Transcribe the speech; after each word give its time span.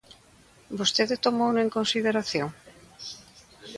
¿Vostede 0.79 1.15
tomouno 1.25 1.59
en 1.65 1.69
consideración? 1.77 2.49